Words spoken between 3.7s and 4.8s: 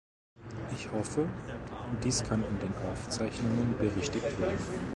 berichtigt werden.